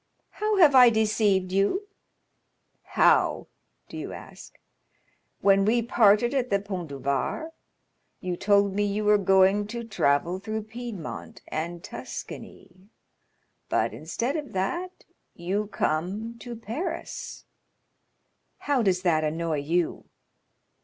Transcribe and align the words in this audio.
"How 0.31 0.57
have 0.57 0.73
I 0.73 0.89
deceived 0.89 1.51
you?" 1.51 1.87
"'How,' 2.81 3.45
do 3.87 3.95
you 3.97 4.13
ask? 4.13 4.57
When 5.41 5.63
we 5.63 5.83
parted 5.83 6.33
at 6.33 6.49
the 6.49 6.59
Pont 6.59 6.87
du 6.89 6.97
Var, 6.97 7.51
you 8.19 8.35
told 8.35 8.73
me 8.73 8.81
you 8.83 9.05
were 9.05 9.19
going 9.19 9.67
to 9.67 9.83
travel 9.83 10.39
through 10.39 10.63
Piedmont 10.63 11.43
and 11.49 11.83
Tuscany; 11.83 12.89
but 13.69 13.93
instead 13.93 14.35
of 14.35 14.53
that, 14.53 15.03
you 15.35 15.67
come 15.67 16.35
to 16.39 16.55
Paris." 16.55 17.45
"How 18.57 18.81
does 18.81 19.03
that 19.03 19.23
annoy 19.23 19.59
you?" 19.59 20.05